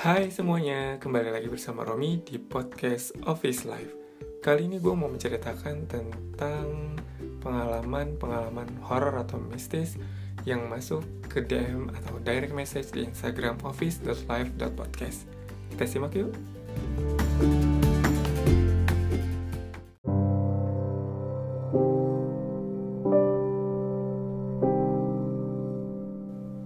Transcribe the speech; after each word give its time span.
Hai 0.00 0.32
semuanya, 0.32 0.96
kembali 0.96 1.28
lagi 1.28 1.52
bersama 1.52 1.84
Romi 1.84 2.24
di 2.24 2.40
podcast 2.40 3.12
Office 3.28 3.68
Life. 3.68 3.92
Kali 4.40 4.64
ini 4.64 4.80
gue 4.80 4.96
mau 4.96 5.12
menceritakan 5.12 5.84
tentang 5.84 6.96
pengalaman-pengalaman 7.44 8.80
horor 8.80 9.20
atau 9.20 9.36
mistis 9.36 10.00
yang 10.48 10.72
masuk 10.72 11.04
ke 11.28 11.44
DM 11.44 11.92
atau 11.92 12.16
direct 12.24 12.56
message 12.56 12.96
di 12.96 13.04
Instagram 13.04 13.60
office.life.podcast. 13.60 15.28
Kita 15.76 15.84
simak 15.84 16.16
yuk. 16.16 16.32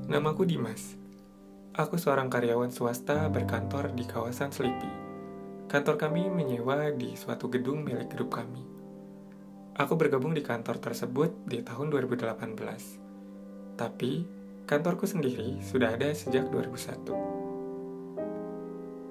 Namaku 0.06 0.46
Dimas. 0.46 1.03
Aku 1.74 1.98
seorang 1.98 2.30
karyawan 2.30 2.70
swasta 2.70 3.26
berkantor 3.34 3.90
di 3.98 4.06
kawasan 4.06 4.54
Selipi. 4.54 4.86
Kantor 5.66 5.98
kami 5.98 6.30
menyewa 6.30 6.94
di 6.94 7.18
suatu 7.18 7.50
gedung 7.50 7.82
milik 7.82 8.14
grup 8.14 8.38
kami. 8.38 8.62
Aku 9.74 9.98
bergabung 9.98 10.38
di 10.38 10.42
kantor 10.46 10.78
tersebut 10.78 11.34
di 11.42 11.66
tahun 11.66 11.90
2018. 11.90 13.74
Tapi, 13.74 14.22
kantorku 14.70 15.02
sendiri 15.02 15.58
sudah 15.66 15.98
ada 15.98 16.14
sejak 16.14 16.46
2001. 16.46 17.10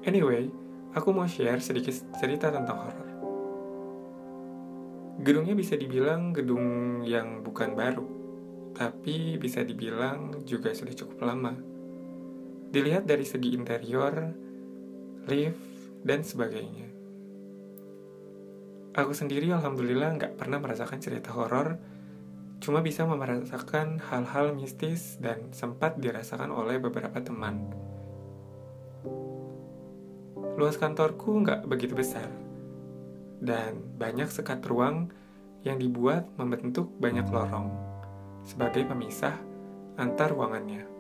Anyway, 0.08 0.48
aku 0.96 1.12
mau 1.12 1.28
share 1.28 1.60
sedikit 1.60 2.16
cerita 2.16 2.48
tentang 2.48 2.80
horor. 2.80 3.10
Gedungnya 5.20 5.52
bisa 5.52 5.76
dibilang 5.76 6.32
gedung 6.32 7.04
yang 7.04 7.44
bukan 7.44 7.76
baru, 7.76 8.08
tapi 8.72 9.36
bisa 9.36 9.68
dibilang 9.68 10.48
juga 10.48 10.72
sudah 10.72 10.96
cukup 10.96 11.28
lama 11.28 11.73
Dilihat 12.74 13.06
dari 13.06 13.22
segi 13.22 13.54
interior, 13.54 14.34
lift, 15.30 15.62
dan 16.02 16.26
sebagainya. 16.26 16.90
Aku 18.98 19.14
sendiri 19.14 19.50
alhamdulillah 19.54 20.18
nggak 20.18 20.34
pernah 20.42 20.58
merasakan 20.58 20.98
cerita 20.98 21.30
horor, 21.34 21.78
cuma 22.62 22.82
bisa 22.82 23.06
merasakan 23.06 24.02
hal-hal 24.02 24.58
mistis 24.58 25.22
dan 25.22 25.54
sempat 25.54 26.02
dirasakan 26.02 26.50
oleh 26.50 26.82
beberapa 26.82 27.22
teman. 27.22 27.70
Luas 30.58 30.78
kantorku 30.78 31.42
nggak 31.42 31.66
begitu 31.66 31.98
besar, 31.98 32.30
dan 33.42 33.82
banyak 33.98 34.30
sekat 34.30 34.62
ruang 34.70 35.10
yang 35.62 35.82
dibuat 35.82 36.30
membentuk 36.38 36.90
banyak 37.02 37.26
lorong 37.30 37.70
sebagai 38.46 38.86
pemisah 38.86 39.40
antar 39.98 40.30
ruangannya. 40.36 40.93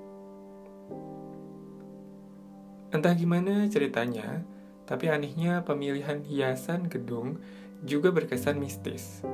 Entah 2.94 3.18
gimana 3.18 3.66
ceritanya, 3.74 4.46
tapi 4.86 5.10
anehnya 5.10 5.66
pemilihan 5.66 6.22
hiasan 6.22 6.94
gedung 6.94 7.42
juga 7.82 8.14
berkesan 8.14 8.62
mistis. 8.62 9.26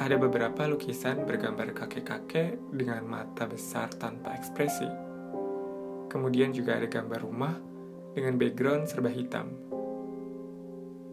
Ada 0.00 0.16
beberapa 0.16 0.64
lukisan 0.64 1.28
bergambar 1.28 1.76
kakek-kakek 1.76 2.56
dengan 2.72 3.04
mata 3.04 3.44
besar 3.44 3.92
tanpa 3.92 4.32
ekspresi. 4.32 4.88
Kemudian 6.08 6.56
juga 6.56 6.80
ada 6.80 6.88
gambar 6.88 7.20
rumah 7.20 7.52
dengan 8.16 8.40
background 8.40 8.88
serba 8.88 9.12
hitam. 9.12 9.52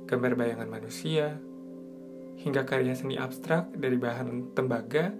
Gambar 0.08 0.40
bayangan 0.40 0.72
manusia, 0.72 1.36
hingga 2.40 2.64
karya 2.64 2.96
seni 2.96 3.20
abstrak 3.20 3.76
dari 3.76 4.00
bahan 4.00 4.56
tembaga 4.56 5.12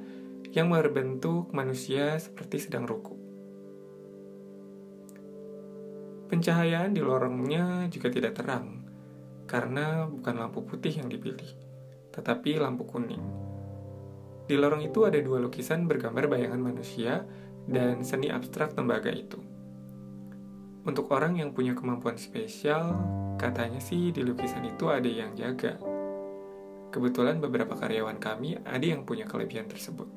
yang 0.56 0.72
berbentuk 0.72 1.52
manusia 1.52 2.16
seperti 2.24 2.72
sedang 2.72 2.88
rukuk. 2.88 3.23
Pencahayaan 6.34 6.98
di 6.98 7.02
lorongnya 7.06 7.86
juga 7.94 8.10
tidak 8.10 8.42
terang, 8.42 8.82
karena 9.46 10.10
bukan 10.10 10.34
lampu 10.42 10.66
putih 10.66 10.90
yang 10.98 11.06
dipilih, 11.06 11.46
tetapi 12.10 12.58
lampu 12.58 12.90
kuning. 12.90 13.22
Di 14.50 14.58
lorong 14.58 14.82
itu 14.82 15.06
ada 15.06 15.22
dua 15.22 15.38
lukisan 15.38 15.86
bergambar 15.86 16.26
bayangan 16.26 16.58
manusia 16.58 17.22
dan 17.70 18.02
seni 18.02 18.34
abstrak 18.34 18.74
tembaga 18.74 19.14
itu. 19.14 19.38
Untuk 20.82 21.14
orang 21.14 21.38
yang 21.38 21.54
punya 21.54 21.78
kemampuan 21.78 22.18
spesial, 22.18 22.98
katanya 23.38 23.78
sih 23.78 24.10
di 24.10 24.26
lukisan 24.26 24.66
itu 24.66 24.90
ada 24.90 25.06
yang 25.06 25.38
jaga. 25.38 25.78
Kebetulan 26.90 27.46
beberapa 27.46 27.78
karyawan 27.78 28.18
kami 28.18 28.58
ada 28.66 28.82
yang 28.82 29.06
punya 29.06 29.30
kelebihan 29.30 29.70
tersebut. 29.70 30.10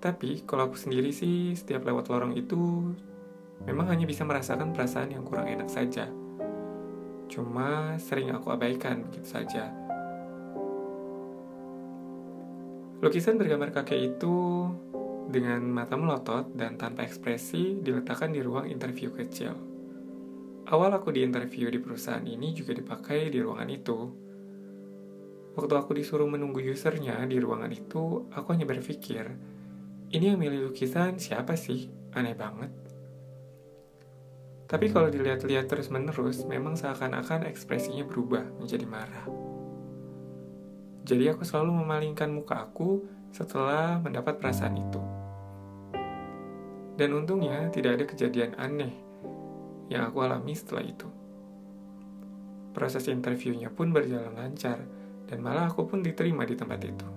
Tapi 0.00 0.40
kalau 0.48 0.72
aku 0.72 0.80
sendiri 0.80 1.12
sih, 1.12 1.52
setiap 1.52 1.84
lewat 1.84 2.08
lorong 2.08 2.32
itu 2.32 2.96
memang 3.64 3.92
hanya 3.92 4.06
bisa 4.08 4.24
merasakan 4.24 4.72
perasaan 4.72 5.12
yang 5.12 5.24
kurang 5.24 5.48
enak 5.48 5.68
saja. 5.68 6.08
Cuma 7.30 7.94
sering 8.00 8.34
aku 8.34 8.50
abaikan 8.50 9.06
begitu 9.06 9.28
saja. 9.28 9.70
Lukisan 13.00 13.40
bergambar 13.40 13.72
kakek 13.72 14.12
itu 14.12 14.68
dengan 15.30 15.64
mata 15.64 15.96
melotot 15.96 16.52
dan 16.52 16.76
tanpa 16.76 17.06
ekspresi 17.06 17.80
diletakkan 17.80 18.34
di 18.34 18.44
ruang 18.44 18.68
interview 18.68 19.08
kecil. 19.14 19.56
Awal 20.68 20.90
aku 20.92 21.08
di 21.14 21.24
interview 21.24 21.72
di 21.72 21.80
perusahaan 21.80 22.22
ini 22.22 22.52
juga 22.52 22.76
dipakai 22.76 23.32
di 23.32 23.38
ruangan 23.40 23.70
itu. 23.72 23.98
Waktu 25.56 25.74
aku 25.74 25.96
disuruh 25.96 26.28
menunggu 26.30 26.62
usernya 26.62 27.24
di 27.26 27.40
ruangan 27.42 27.72
itu, 27.74 28.30
aku 28.30 28.54
hanya 28.54 28.68
berpikir, 28.68 29.26
ini 30.10 30.34
yang 30.34 30.38
milih 30.38 30.70
lukisan 30.70 31.22
siapa 31.22 31.54
sih? 31.54 31.86
Aneh 32.14 32.34
banget. 32.34 32.89
Tapi 34.70 34.86
kalau 34.94 35.10
dilihat-lihat 35.10 35.66
terus-menerus, 35.66 36.46
memang 36.46 36.78
seakan-akan 36.78 37.42
ekspresinya 37.50 38.06
berubah 38.06 38.46
menjadi 38.62 38.86
marah. 38.86 39.26
Jadi 41.02 41.26
aku 41.26 41.42
selalu 41.42 41.82
memalingkan 41.82 42.30
muka 42.30 42.70
aku 42.70 43.02
setelah 43.34 43.98
mendapat 43.98 44.38
perasaan 44.38 44.78
itu. 44.78 45.02
Dan 46.94 47.18
untungnya 47.18 47.66
tidak 47.74 47.98
ada 47.98 48.04
kejadian 48.06 48.54
aneh 48.62 48.94
yang 49.90 50.06
aku 50.06 50.22
alami 50.22 50.54
setelah 50.54 50.86
itu. 50.86 51.10
Proses 52.70 53.10
interviewnya 53.10 53.74
pun 53.74 53.90
berjalan 53.90 54.38
lancar, 54.38 54.86
dan 55.26 55.42
malah 55.42 55.66
aku 55.66 55.82
pun 55.90 55.98
diterima 55.98 56.46
di 56.46 56.54
tempat 56.54 56.80
itu. 56.86 57.08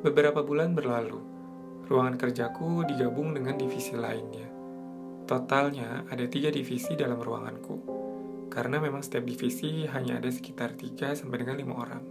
Beberapa 0.00 0.40
bulan 0.40 0.72
berlalu, 0.72 1.35
ruangan 1.86 2.18
kerjaku 2.18 2.82
digabung 2.82 3.30
dengan 3.30 3.54
divisi 3.54 3.94
lainnya. 3.94 4.50
Totalnya 5.26 6.02
ada 6.10 6.26
tiga 6.26 6.50
divisi 6.50 6.98
dalam 6.98 7.22
ruanganku, 7.22 7.76
karena 8.50 8.82
memang 8.82 9.06
setiap 9.06 9.22
divisi 9.22 9.86
hanya 9.86 10.18
ada 10.18 10.30
sekitar 10.30 10.74
3 10.74 11.14
sampai 11.14 11.38
dengan 11.46 11.58
5 11.58 11.74
orang. 11.74 12.02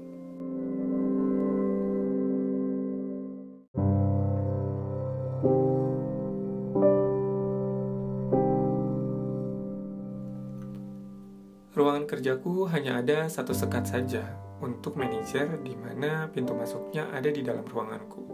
Ruangan 11.75 12.07
kerjaku 12.07 12.71
hanya 12.71 13.03
ada 13.03 13.27
satu 13.27 13.51
sekat 13.51 13.91
saja 13.91 14.23
untuk 14.63 14.95
manajer 14.95 15.59
di 15.59 15.75
mana 15.75 16.31
pintu 16.31 16.55
masuknya 16.55 17.11
ada 17.11 17.27
di 17.27 17.43
dalam 17.43 17.67
ruanganku. 17.67 18.24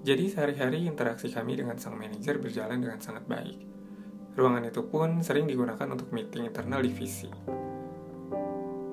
Jadi 0.00 0.32
sehari-hari 0.32 0.88
interaksi 0.88 1.28
kami 1.28 1.60
dengan 1.60 1.76
sang 1.76 1.92
manajer 1.92 2.40
berjalan 2.40 2.80
dengan 2.80 3.04
sangat 3.04 3.28
baik. 3.28 3.60
Ruangan 4.32 4.64
itu 4.64 4.80
pun 4.88 5.20
sering 5.20 5.44
digunakan 5.44 5.84
untuk 5.84 6.08
meeting 6.16 6.48
internal 6.48 6.80
divisi. 6.80 7.28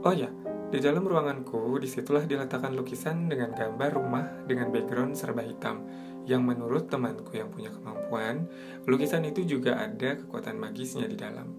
Oh 0.03 0.11
ya, 0.11 0.27
di 0.67 0.83
dalam 0.83 1.07
ruanganku 1.07 1.79
di 1.79 1.87
situlah 1.87 2.27
diletakkan 2.27 2.75
lukisan 2.75 3.31
dengan 3.31 3.55
gambar 3.55 3.89
rumah 3.95 4.27
dengan 4.43 4.67
background 4.67 5.15
serba 5.15 5.47
hitam 5.47 5.87
yang 6.27 6.43
menurut 6.43 6.91
temanku 6.91 7.31
yang 7.39 7.47
punya 7.47 7.71
kemampuan, 7.71 8.51
lukisan 8.83 9.23
itu 9.23 9.47
juga 9.47 9.79
ada 9.79 10.19
kekuatan 10.19 10.59
magisnya 10.59 11.07
di 11.07 11.15
dalam. 11.15 11.55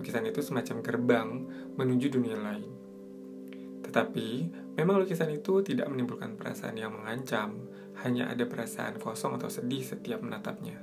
Lukisan 0.00 0.24
itu 0.24 0.40
semacam 0.40 0.76
gerbang 0.80 1.28
menuju 1.76 2.08
dunia 2.08 2.40
lain. 2.40 2.72
Tetapi, 3.84 4.28
memang 4.80 5.04
lukisan 5.04 5.28
itu 5.28 5.60
tidak 5.60 5.92
menimbulkan 5.92 6.40
perasaan 6.40 6.80
yang 6.80 6.96
mengancam, 6.96 7.68
hanya 8.06 8.30
ada 8.30 8.46
perasaan 8.46 9.02
kosong 9.02 9.38
atau 9.38 9.50
sedih 9.50 9.82
setiap 9.82 10.22
menatapnya. 10.22 10.78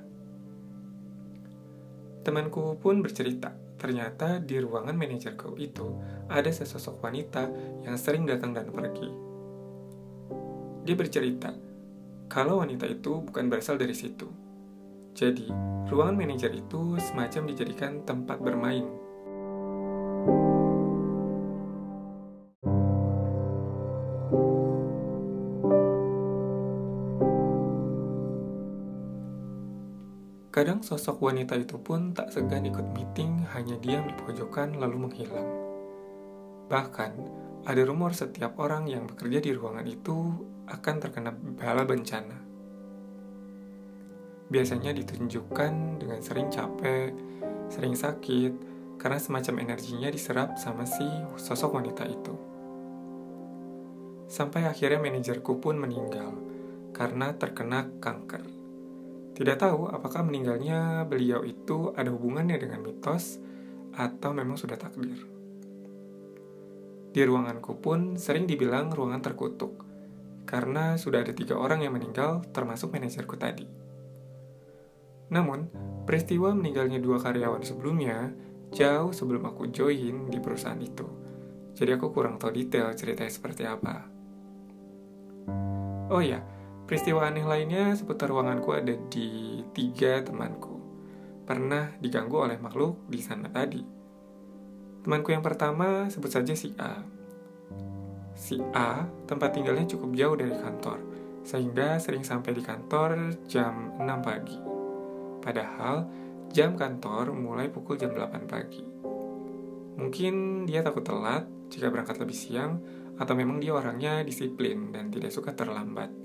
Temanku 2.26 2.82
pun 2.82 3.06
bercerita, 3.06 3.54
ternyata 3.78 4.42
di 4.42 4.58
ruangan 4.58 4.98
manajerku 4.98 5.56
itu 5.62 5.94
ada 6.26 6.50
sesosok 6.50 7.00
wanita 7.06 7.46
yang 7.86 7.96
sering 8.02 8.26
datang 8.26 8.52
dan 8.58 8.74
pergi. 8.74 9.10
Dia 10.86 10.96
bercerita, 10.98 11.54
kalau 12.26 12.66
wanita 12.66 12.90
itu 12.90 13.22
bukan 13.22 13.46
berasal 13.46 13.78
dari 13.78 13.94
situ. 13.94 14.26
Jadi, 15.16 15.48
ruangan 15.88 16.18
manajer 16.18 16.52
itu 16.52 16.98
semacam 16.98 17.42
dijadikan 17.54 18.04
tempat 18.04 18.42
bermain 18.42 19.06
Kadang 30.56 30.88
sosok 30.88 31.20
wanita 31.20 31.60
itu 31.60 31.76
pun 31.76 32.16
tak 32.16 32.32
segan 32.32 32.64
ikut 32.64 32.88
meeting, 32.96 33.44
hanya 33.52 33.76
diam 33.84 34.08
di 34.08 34.16
pojokan 34.16 34.80
lalu 34.80 35.04
menghilang. 35.04 35.52
Bahkan, 36.72 37.12
ada 37.68 37.82
rumor 37.84 38.16
setiap 38.16 38.56
orang 38.64 38.88
yang 38.88 39.04
bekerja 39.04 39.44
di 39.44 39.52
ruangan 39.52 39.84
itu 39.84 40.16
akan 40.72 40.96
terkena 41.04 41.36
bala 41.36 41.84
bencana. 41.84 42.40
Biasanya 44.48 44.96
ditunjukkan 44.96 46.00
dengan 46.00 46.24
sering 46.24 46.48
capek, 46.48 47.12
sering 47.68 48.00
sakit, 48.00 48.56
karena 48.96 49.20
semacam 49.20 49.60
energinya 49.60 50.08
diserap 50.08 50.56
sama 50.56 50.88
si 50.88 51.04
sosok 51.36 51.84
wanita 51.84 52.08
itu. 52.08 52.36
Sampai 54.32 54.64
akhirnya 54.72 55.04
manajerku 55.04 55.60
pun 55.60 55.76
meninggal 55.76 56.32
karena 56.96 57.36
terkena 57.36 57.92
kanker. 58.00 58.55
Tidak 59.36 59.60
tahu 59.60 59.92
apakah 59.92 60.24
meninggalnya 60.24 61.04
beliau 61.04 61.44
itu 61.44 61.92
ada 61.92 62.08
hubungannya 62.08 62.56
dengan 62.56 62.80
mitos 62.80 63.36
atau 63.92 64.32
memang 64.32 64.56
sudah 64.56 64.80
takdir. 64.80 65.28
Di 67.12 67.20
ruanganku 67.24 67.76
pun 67.84 68.16
sering 68.16 68.48
dibilang 68.48 68.96
ruangan 68.96 69.20
terkutuk, 69.20 69.84
karena 70.48 70.96
sudah 70.96 71.24
ada 71.24 71.36
tiga 71.36 71.60
orang 71.60 71.84
yang 71.84 71.96
meninggal 71.96 72.48
termasuk 72.56 72.96
manajerku 72.96 73.36
tadi. 73.36 73.68
Namun, 75.32 75.68
peristiwa 76.08 76.56
meninggalnya 76.56 77.04
dua 77.04 77.20
karyawan 77.20 77.64
sebelumnya 77.64 78.32
jauh 78.72 79.12
sebelum 79.12 79.48
aku 79.52 79.68
join 79.68 80.32
di 80.32 80.40
perusahaan 80.40 80.80
itu. 80.80 81.08
Jadi 81.76 81.92
aku 81.92 82.12
kurang 82.16 82.40
tahu 82.40 82.56
detail 82.56 82.96
ceritanya 82.96 83.32
seperti 83.32 83.68
apa. 83.68 84.08
Oh 86.08 86.24
ya, 86.24 86.40
Peristiwa 86.86 87.26
aneh 87.26 87.42
lainnya 87.42 87.98
seputar 87.98 88.30
ruanganku 88.30 88.70
ada 88.70 88.94
di 89.10 89.58
tiga 89.74 90.22
temanku. 90.22 90.78
Pernah 91.42 91.98
diganggu 91.98 92.38
oleh 92.38 92.62
makhluk 92.62 93.10
di 93.10 93.18
sana 93.26 93.50
tadi. 93.50 93.82
Temanku 95.02 95.34
yang 95.34 95.42
pertama 95.42 96.06
sebut 96.14 96.30
saja 96.30 96.54
si 96.54 96.78
A. 96.78 97.02
Si 98.38 98.62
A 98.78 99.02
tempat 99.26 99.58
tinggalnya 99.58 99.90
cukup 99.90 100.14
jauh 100.14 100.38
dari 100.38 100.54
kantor, 100.54 101.02
sehingga 101.42 101.98
sering 101.98 102.22
sampai 102.22 102.54
di 102.54 102.62
kantor 102.62 103.34
jam 103.50 103.98
6 103.98 104.06
pagi. 104.22 104.58
Padahal 105.42 106.06
jam 106.54 106.78
kantor 106.78 107.34
mulai 107.34 107.66
pukul 107.74 107.98
jam 107.98 108.14
8 108.14 108.46
pagi. 108.46 108.86
Mungkin 109.98 110.66
dia 110.70 110.86
takut 110.86 111.02
telat 111.02 111.50
jika 111.74 111.90
berangkat 111.90 112.22
lebih 112.22 112.38
siang, 112.38 112.78
atau 113.18 113.34
memang 113.34 113.58
dia 113.58 113.74
orangnya 113.74 114.22
disiplin 114.22 114.94
dan 114.94 115.10
tidak 115.10 115.34
suka 115.34 115.58
terlambat. 115.58 116.25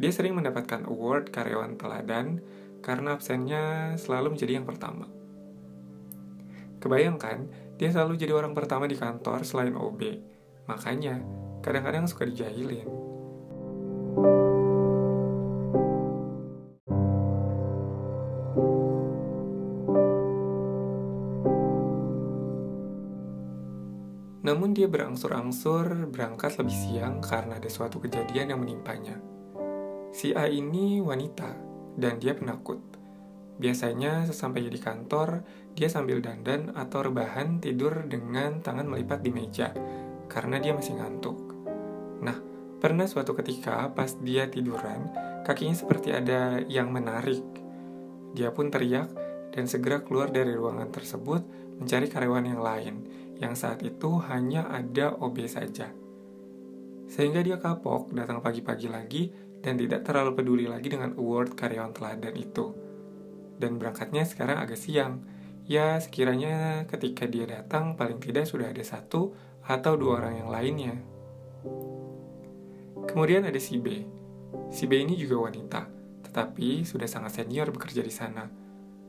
Dia 0.00 0.10
sering 0.14 0.36
mendapatkan 0.38 0.88
award 0.88 1.28
karyawan 1.34 1.76
teladan 1.76 2.40
karena 2.80 3.16
absennya 3.16 3.94
selalu 3.96 4.36
menjadi 4.36 4.60
yang 4.60 4.66
pertama. 4.68 5.06
Kebayangkan, 6.82 7.46
dia 7.78 7.94
selalu 7.94 8.18
jadi 8.18 8.34
orang 8.34 8.58
pertama 8.58 8.90
di 8.90 8.98
kantor 8.98 9.46
selain 9.46 9.78
OB. 9.78 10.02
Makanya, 10.66 11.22
kadang-kadang 11.62 12.10
suka 12.10 12.26
dijahilin. 12.26 12.90
Namun 24.42 24.74
dia 24.74 24.90
berangsur-angsur 24.90 26.10
berangkat 26.10 26.58
lebih 26.58 26.74
siang 26.74 27.22
karena 27.22 27.62
ada 27.62 27.70
suatu 27.70 28.02
kejadian 28.02 28.50
yang 28.50 28.60
menimpanya. 28.60 29.31
Si 30.12 30.36
A 30.36 30.44
ini 30.44 31.00
wanita, 31.00 31.56
dan 31.96 32.20
dia 32.20 32.36
penakut. 32.36 32.76
Biasanya 33.56 34.28
sesampai 34.28 34.68
di 34.68 34.76
kantor, 34.76 35.40
dia 35.72 35.88
sambil 35.88 36.20
dandan 36.20 36.68
atau 36.76 37.08
rebahan 37.08 37.64
tidur 37.64 38.04
dengan 38.04 38.60
tangan 38.60 38.92
melipat 38.92 39.24
di 39.24 39.32
meja, 39.32 39.72
karena 40.28 40.60
dia 40.60 40.76
masih 40.76 41.00
ngantuk. 41.00 41.56
Nah, 42.20 42.36
pernah 42.76 43.08
suatu 43.08 43.32
ketika 43.32 43.88
pas 43.96 44.12
dia 44.20 44.52
tiduran, 44.52 45.08
kakinya 45.48 45.72
seperti 45.72 46.12
ada 46.12 46.60
yang 46.60 46.92
menarik. 46.92 47.44
Dia 48.36 48.52
pun 48.52 48.68
teriak 48.68 49.08
dan 49.56 49.64
segera 49.64 50.04
keluar 50.04 50.28
dari 50.28 50.52
ruangan 50.52 50.92
tersebut 50.92 51.40
mencari 51.80 52.12
karyawan 52.12 52.52
yang 52.52 52.60
lain, 52.60 52.94
yang 53.40 53.56
saat 53.56 53.80
itu 53.80 54.20
hanya 54.28 54.68
ada 54.68 55.16
OB 55.16 55.40
saja. 55.48 55.88
Sehingga 57.12 57.44
dia 57.44 57.60
kapok 57.60 58.12
datang 58.16 58.40
pagi-pagi 58.40 58.88
lagi 58.88 59.28
dan 59.62 59.78
tidak 59.78 60.02
terlalu 60.02 60.34
peduli 60.34 60.66
lagi 60.66 60.90
dengan 60.90 61.14
award 61.14 61.54
karyawan 61.54 61.94
teladan 61.94 62.34
itu. 62.34 62.74
Dan 63.56 63.78
berangkatnya 63.78 64.26
sekarang 64.26 64.58
agak 64.58 64.76
siang. 64.76 65.22
Ya, 65.70 65.94
sekiranya 66.02 66.84
ketika 66.90 67.30
dia 67.30 67.46
datang 67.46 67.94
paling 67.94 68.18
tidak 68.18 68.50
sudah 68.50 68.74
ada 68.74 68.82
satu 68.82 69.30
atau 69.62 69.94
dua 69.94 70.18
orang 70.18 70.42
yang 70.42 70.50
lainnya. 70.50 70.94
Kemudian 73.06 73.46
ada 73.46 73.62
si 73.62 73.78
B. 73.78 74.02
Si 74.74 74.90
B 74.90 75.06
ini 75.06 75.14
juga 75.14 75.46
wanita, 75.46 75.86
tetapi 76.26 76.82
sudah 76.82 77.06
sangat 77.06 77.38
senior 77.38 77.70
bekerja 77.70 78.02
di 78.02 78.10
sana. 78.10 78.50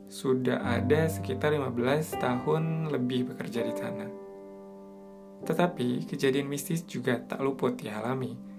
Sudah 0.06 0.62
ada 0.62 1.10
sekitar 1.10 1.50
15 1.50 2.22
tahun 2.22 2.94
lebih 2.94 3.34
bekerja 3.34 3.66
di 3.66 3.74
sana. 3.74 4.06
Tetapi 5.42 6.06
kejadian 6.06 6.46
mistis 6.46 6.86
juga 6.86 7.18
tak 7.18 7.42
luput 7.42 7.74
dialami 7.74 8.53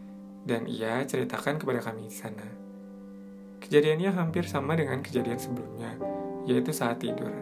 dan 0.45 0.69
ia 0.69 1.01
ceritakan 1.03 1.57
kepada 1.57 1.81
kami 1.81 2.07
di 2.07 2.13
sana. 2.13 2.47
Kejadiannya 3.65 4.13
hampir 4.13 4.45
sama 4.45 4.77
dengan 4.77 5.01
kejadian 5.01 5.41
sebelumnya, 5.41 5.97
yaitu 6.45 6.69
saat 6.69 7.01
tidur. 7.01 7.33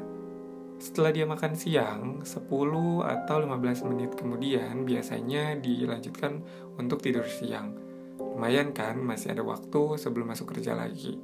Setelah 0.80 1.12
dia 1.12 1.28
makan 1.28 1.54
siang, 1.56 2.24
10 2.24 3.04
atau 3.04 3.38
15 3.44 3.88
menit 3.92 4.16
kemudian 4.16 4.88
biasanya 4.88 5.60
dilanjutkan 5.60 6.40
untuk 6.80 7.04
tidur 7.04 7.28
siang. 7.28 7.76
Lumayan 8.20 8.72
kan, 8.72 9.00
masih 9.00 9.36
ada 9.36 9.44
waktu 9.44 10.00
sebelum 10.00 10.32
masuk 10.32 10.56
kerja 10.56 10.74
lagi. 10.74 11.20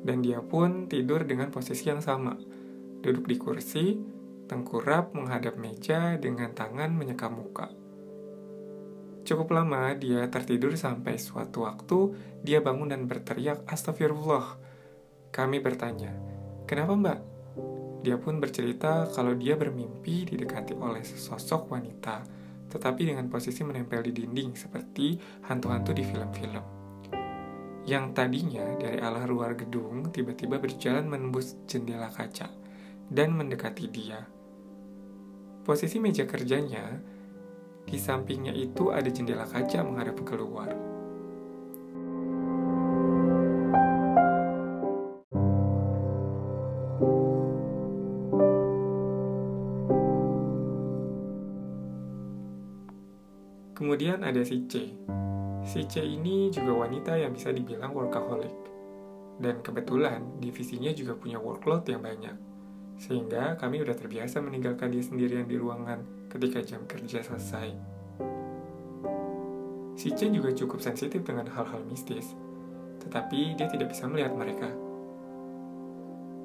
Dan 0.00 0.24
dia 0.24 0.40
pun 0.40 0.88
tidur 0.88 1.24
dengan 1.24 1.52
posisi 1.52 1.88
yang 1.88 2.00
sama. 2.00 2.36
Duduk 3.00 3.28
di 3.28 3.36
kursi, 3.36 3.96
tengkurap 4.48 5.12
menghadap 5.12 5.58
meja 5.60 6.16
dengan 6.16 6.52
tangan 6.52 6.94
menyekam 6.94 7.36
muka. 7.36 7.85
Cukup 9.26 9.58
lama 9.58 9.90
dia 9.98 10.22
tertidur 10.30 10.78
sampai 10.78 11.18
suatu 11.18 11.66
waktu 11.66 12.14
dia 12.46 12.62
bangun 12.62 12.94
dan 12.94 13.10
berteriak 13.10 13.66
astagfirullah. 13.66 14.54
Kami 15.34 15.58
bertanya, 15.58 16.14
kenapa 16.62 16.94
mbak? 16.94 17.18
Dia 18.06 18.22
pun 18.22 18.38
bercerita 18.38 19.10
kalau 19.10 19.34
dia 19.34 19.58
bermimpi 19.58 20.30
didekati 20.30 20.78
oleh 20.78 21.02
sesosok 21.02 21.74
wanita, 21.74 22.22
tetapi 22.70 23.10
dengan 23.10 23.26
posisi 23.26 23.66
menempel 23.66 24.06
di 24.06 24.14
dinding 24.14 24.54
seperti 24.54 25.18
hantu-hantu 25.50 25.90
di 25.90 26.06
film-film. 26.06 26.64
Yang 27.82 28.04
tadinya 28.14 28.78
dari 28.78 29.02
arah 29.02 29.26
luar 29.26 29.58
gedung 29.58 30.06
tiba-tiba 30.14 30.62
berjalan 30.62 31.10
menembus 31.10 31.58
jendela 31.66 32.14
kaca 32.14 32.46
dan 33.10 33.34
mendekati 33.34 33.90
dia. 33.90 34.22
Posisi 35.66 35.98
meja 35.98 36.30
kerjanya 36.30 37.15
di 37.86 37.94
sampingnya 38.02 38.50
itu 38.50 38.90
ada 38.90 39.06
jendela 39.06 39.46
kaca 39.46 39.86
menghadap 39.86 40.18
keluar. 40.26 40.74
Kemudian 53.76 54.26
ada 54.26 54.42
si 54.42 54.66
C. 54.66 54.98
Si 55.62 55.86
C 55.86 56.02
ini 56.02 56.50
juga 56.50 56.74
wanita 56.74 57.14
yang 57.14 57.30
bisa 57.30 57.54
dibilang 57.54 57.94
workaholic. 57.94 58.50
Dan 59.38 59.62
kebetulan 59.62 60.42
divisinya 60.42 60.90
juga 60.90 61.14
punya 61.14 61.38
workload 61.38 61.86
yang 61.86 62.02
banyak. 62.02 62.34
Sehingga 62.98 63.54
kami 63.60 63.84
udah 63.84 63.94
terbiasa 63.94 64.42
meninggalkan 64.42 64.90
dia 64.90 65.04
sendirian 65.04 65.46
di 65.46 65.54
ruangan 65.60 66.15
ketika 66.36 66.60
jam 66.60 66.84
kerja 66.84 67.24
selesai. 67.24 67.68
Si 69.96 70.12
Chen 70.12 70.36
juga 70.36 70.52
cukup 70.52 70.84
sensitif 70.84 71.24
dengan 71.24 71.48
hal-hal 71.48 71.80
mistis, 71.88 72.36
tetapi 73.00 73.56
dia 73.56 73.64
tidak 73.64 73.96
bisa 73.96 74.04
melihat 74.04 74.36
mereka. 74.36 74.68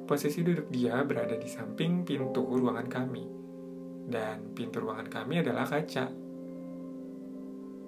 Posisi 0.08 0.40
duduk 0.40 0.72
dia 0.72 1.04
berada 1.04 1.36
di 1.36 1.52
samping 1.52 2.08
pintu 2.08 2.48
ruangan 2.48 2.88
kami, 2.88 3.28
dan 4.08 4.56
pintu 4.56 4.80
ruangan 4.80 5.12
kami 5.12 5.44
adalah 5.44 5.68
kaca. 5.68 6.08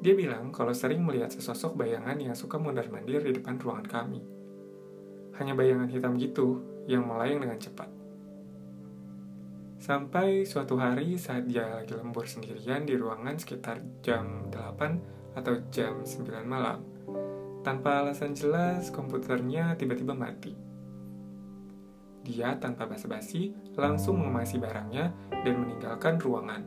Dia 0.03 0.13
bilang 0.19 0.51
kalau 0.51 0.75
sering 0.75 1.00
melihat 1.00 1.31
sesosok 1.31 1.79
bayangan 1.79 2.19
yang 2.19 2.36
suka 2.36 2.60
mondar-mandir 2.60 3.24
di 3.24 3.39
depan 3.39 3.55
ruangan 3.55 3.88
kami. 3.88 4.19
Hanya 5.39 5.55
bayangan 5.55 5.88
hitam 5.88 6.19
gitu 6.19 6.60
yang 6.91 7.07
melayang 7.07 7.39
dengan 7.39 7.55
cepat. 7.55 8.02
Sampai 9.83 10.47
suatu 10.47 10.79
hari 10.79 11.19
saat 11.19 11.43
dia 11.43 11.67
lagi 11.67 11.91
lembur 11.91 12.23
sendirian 12.23 12.87
di 12.87 12.95
ruangan 12.95 13.35
sekitar 13.35 13.83
jam 13.99 14.47
8 14.47 15.35
atau 15.35 15.59
jam 15.75 15.99
9 15.99 16.23
malam. 16.47 16.79
Tanpa 17.67 17.99
alasan 17.99 18.31
jelas, 18.31 18.87
komputernya 18.95 19.75
tiba-tiba 19.75 20.15
mati. 20.15 20.55
dia 22.23 22.55
tanpa 22.55 22.87
basa-basi 22.87 23.51
langsung 23.75 24.23
mengemasi 24.23 24.55
barangnya 24.55 25.11
dan 25.43 25.55
meninggalkan 25.59 26.15
ruangan. 26.15 26.63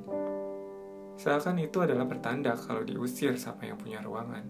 Seakan 1.17 1.57
itu 1.65 1.81
adalah 1.81 2.05
pertanda 2.05 2.53
kalau 2.53 2.85
diusir 2.85 3.33
sama 3.41 3.65
yang 3.65 3.81
punya 3.81 4.05
ruangan. 4.05 4.45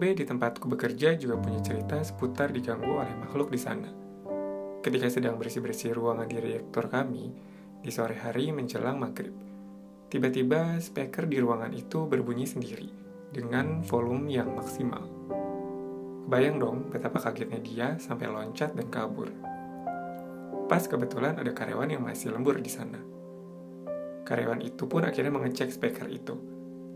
OB 0.00 0.16
di 0.16 0.24
tempatku 0.24 0.64
bekerja 0.64 1.12
juga 1.12 1.36
punya 1.36 1.60
cerita 1.60 2.00
seputar 2.00 2.56
diganggu 2.56 2.88
oleh 2.88 3.12
makhluk 3.20 3.52
di 3.52 3.60
sana. 3.60 3.84
Ketika 4.80 5.12
sedang 5.12 5.36
bersih-bersih 5.36 5.92
ruangan 5.92 6.24
di 6.24 6.40
reaktor 6.40 6.88
kami, 6.88 7.28
di 7.84 7.92
sore 7.92 8.16
hari 8.16 8.48
menjelang 8.48 8.96
maghrib. 8.96 9.36
Tiba-tiba 10.08 10.80
speaker 10.80 11.28
di 11.28 11.36
ruangan 11.36 11.76
itu 11.76 12.08
berbunyi 12.08 12.48
sendiri 12.48 12.88
dengan 13.28 13.84
volume 13.84 14.32
yang 14.32 14.48
maksimal. 14.56 15.04
Bayang 16.32 16.56
dong 16.56 16.88
betapa 16.88 17.20
kagetnya 17.20 17.60
dia 17.60 17.88
sampai 18.00 18.32
loncat 18.32 18.72
dan 18.72 18.88
kabur. 18.88 19.28
Pas 20.64 20.80
kebetulan 20.80 21.36
ada 21.36 21.52
karyawan 21.52 21.92
yang 21.92 22.00
masih 22.08 22.32
lembur 22.32 22.56
di 22.56 22.72
sana. 22.72 23.04
Karyawan 24.24 24.64
itu 24.64 24.88
pun 24.88 25.04
akhirnya 25.04 25.36
mengecek 25.36 25.68
speaker 25.68 26.08
itu. 26.08 26.40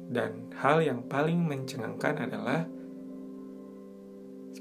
Dan 0.08 0.56
hal 0.56 0.80
yang 0.80 1.04
paling 1.04 1.44
mencengangkan 1.44 2.32
adalah 2.32 2.64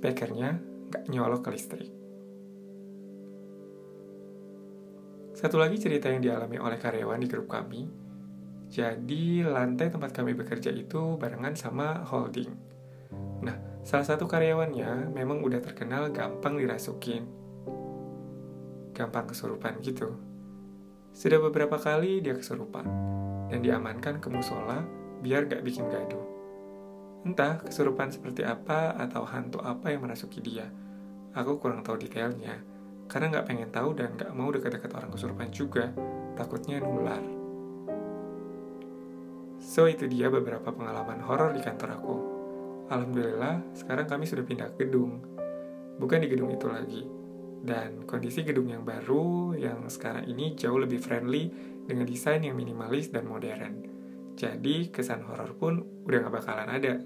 speakernya 0.03 0.59
nggak 0.91 1.07
nyolok 1.07 1.47
ke 1.47 1.49
listrik. 1.55 1.87
Satu 5.31 5.55
lagi 5.55 5.79
cerita 5.79 6.11
yang 6.11 6.19
dialami 6.19 6.59
oleh 6.59 6.75
karyawan 6.75 7.23
di 7.23 7.31
grup 7.31 7.47
kami. 7.47 7.87
Jadi, 8.67 9.47
lantai 9.47 9.87
tempat 9.87 10.11
kami 10.11 10.35
bekerja 10.35 10.75
itu 10.75 11.15
barengan 11.15 11.55
sama 11.55 12.03
holding. 12.03 12.51
Nah, 13.47 13.55
salah 13.87 14.03
satu 14.03 14.27
karyawannya 14.27 15.07
memang 15.15 15.39
udah 15.39 15.63
terkenal 15.63 16.11
gampang 16.11 16.59
dirasukin. 16.59 17.23
Gampang 18.91 19.31
kesurupan 19.31 19.79
gitu. 19.87 20.19
Sudah 21.15 21.39
beberapa 21.39 21.79
kali 21.79 22.19
dia 22.19 22.35
kesurupan, 22.35 22.91
dan 23.47 23.63
diamankan 23.63 24.19
ke 24.19 24.27
musola 24.27 24.83
biar 25.23 25.47
gak 25.47 25.63
bikin 25.63 25.87
gaduh. 25.87 26.42
Entah 27.23 27.55
kesurupan 27.63 28.11
seperti 28.11 28.43
apa 28.43 28.99
atau 28.99 29.23
hantu 29.23 29.63
apa 29.63 29.95
yang 29.95 30.03
merasuki 30.03 30.43
dia. 30.43 30.67
Aku 31.31 31.55
kurang 31.55 31.79
tahu 31.79 31.95
detailnya, 31.95 32.59
karena 33.07 33.31
nggak 33.31 33.47
pengen 33.47 33.69
tahu 33.71 33.95
dan 33.95 34.11
nggak 34.19 34.31
mau 34.35 34.51
dekat-dekat 34.51 34.91
orang 34.91 35.07
kesurupan 35.07 35.49
juga, 35.55 35.95
takutnya 36.35 36.83
nular. 36.83 37.23
So, 39.63 39.87
itu 39.87 40.11
dia 40.11 40.27
beberapa 40.27 40.75
pengalaman 40.75 41.23
horor 41.23 41.55
di 41.55 41.63
kantor 41.63 41.89
aku. 41.95 42.15
Alhamdulillah, 42.91 43.71
sekarang 43.71 44.05
kami 44.11 44.27
sudah 44.27 44.43
pindah 44.43 44.75
gedung. 44.75 45.23
Bukan 46.03 46.19
di 46.19 46.27
gedung 46.27 46.51
itu 46.51 46.67
lagi. 46.67 47.07
Dan 47.63 48.03
kondisi 48.03 48.43
gedung 48.43 48.67
yang 48.67 48.83
baru, 48.83 49.55
yang 49.55 49.87
sekarang 49.87 50.27
ini 50.27 50.59
jauh 50.59 50.75
lebih 50.75 50.99
friendly 50.99 51.47
dengan 51.87 52.03
desain 52.03 52.43
yang 52.43 52.59
minimalis 52.59 53.07
dan 53.07 53.23
modern. 53.23 53.87
Jadi, 54.35 54.91
kesan 54.91 55.23
horor 55.23 55.55
pun 55.55 56.03
udah 56.03 56.27
gak 56.27 56.33
bakalan 56.43 56.67
ada 56.67 56.99